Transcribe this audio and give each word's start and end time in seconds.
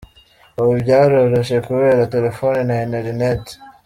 Ubu 0.59 0.71
byaroroshye 0.81 1.57
kubera 1.67 2.09
telefoni 2.13 2.59
na 2.67 2.75
interneti. 2.85 3.53